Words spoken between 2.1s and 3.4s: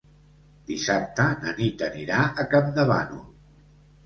a Campdevànol.